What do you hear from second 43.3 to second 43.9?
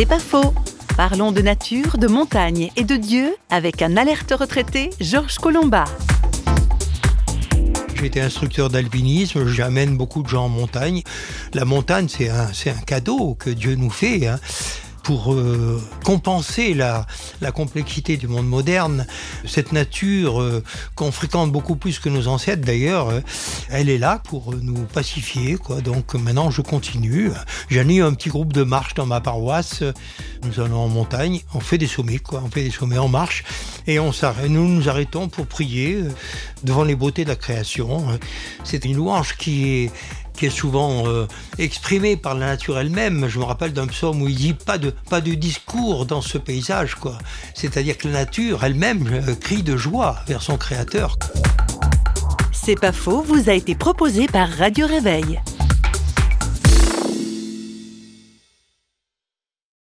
me rappelle d'un